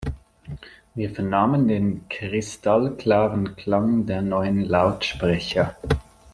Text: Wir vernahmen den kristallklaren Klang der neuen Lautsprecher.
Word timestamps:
Wir 0.95 1.11
vernahmen 1.11 1.67
den 1.67 2.09
kristallklaren 2.09 3.55
Klang 3.55 4.07
der 4.07 4.23
neuen 4.23 4.65
Lautsprecher. 4.65 5.75